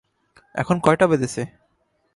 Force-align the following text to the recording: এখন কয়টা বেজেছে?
এখন 0.55 0.75
কয়টা 0.79 1.05
বেজেছে? 1.07 1.41